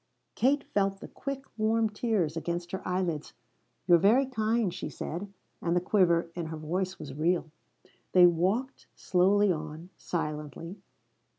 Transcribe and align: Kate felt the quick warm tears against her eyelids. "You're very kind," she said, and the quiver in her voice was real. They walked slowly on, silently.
Kate 0.33 0.63
felt 0.73 0.99
the 0.99 1.07
quick 1.07 1.43
warm 1.59 1.87
tears 1.87 2.35
against 2.35 2.71
her 2.71 2.81
eyelids. 2.87 3.33
"You're 3.85 3.99
very 3.99 4.25
kind," 4.25 4.73
she 4.73 4.89
said, 4.89 5.31
and 5.61 5.75
the 5.75 5.79
quiver 5.79 6.31
in 6.33 6.47
her 6.47 6.57
voice 6.57 6.97
was 6.97 7.13
real. 7.13 7.51
They 8.13 8.25
walked 8.25 8.87
slowly 8.95 9.51
on, 9.51 9.91
silently. 9.97 10.81